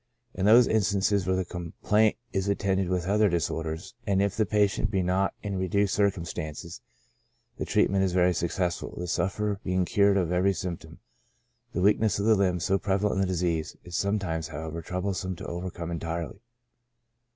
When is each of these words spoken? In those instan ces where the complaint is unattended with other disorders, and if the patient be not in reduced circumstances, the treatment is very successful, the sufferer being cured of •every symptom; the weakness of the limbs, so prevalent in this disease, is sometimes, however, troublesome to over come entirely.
In 0.33 0.47
those 0.47 0.67
instan 0.67 1.03
ces 1.03 1.27
where 1.27 1.35
the 1.35 1.45
complaint 1.45 2.17
is 2.33 2.47
unattended 2.47 2.89
with 2.89 3.05
other 3.05 3.29
disorders, 3.29 3.93
and 4.07 4.19
if 4.19 4.35
the 4.35 4.47
patient 4.47 4.89
be 4.89 5.03
not 5.03 5.35
in 5.43 5.59
reduced 5.59 5.93
circumstances, 5.93 6.81
the 7.59 7.65
treatment 7.65 8.03
is 8.03 8.11
very 8.11 8.33
successful, 8.33 8.95
the 8.97 9.05
sufferer 9.05 9.59
being 9.63 9.85
cured 9.85 10.17
of 10.17 10.29
•every 10.29 10.55
symptom; 10.57 10.97
the 11.73 11.81
weakness 11.81 12.17
of 12.17 12.25
the 12.25 12.33
limbs, 12.33 12.63
so 12.65 12.79
prevalent 12.79 13.17
in 13.21 13.27
this 13.27 13.29
disease, 13.37 13.75
is 13.83 13.95
sometimes, 13.95 14.47
however, 14.47 14.81
troublesome 14.81 15.35
to 15.35 15.45
over 15.45 15.69
come 15.69 15.91
entirely. 15.91 16.41